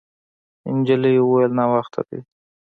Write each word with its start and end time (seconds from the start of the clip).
نجلۍ 0.75 1.15
وویل: 1.19 1.51
«ناوخته 1.59 2.01
دی.» 2.07 2.19